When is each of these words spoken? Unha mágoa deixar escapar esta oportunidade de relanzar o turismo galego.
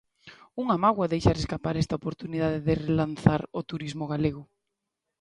Unha 0.61 0.79
mágoa 0.83 1.11
deixar 1.13 1.35
escapar 1.37 1.75
esta 1.77 1.97
oportunidade 1.99 2.59
de 2.67 2.73
relanzar 2.85 3.41
o 3.59 3.61
turismo 3.69 4.05
galego. 4.13 4.43